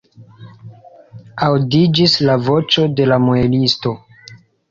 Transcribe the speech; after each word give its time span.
Aŭdiĝis 1.47 2.15
la 2.29 2.37
voĉo 2.49 2.87
de 3.01 3.07
la 3.13 3.21
muelisto. 3.29 3.93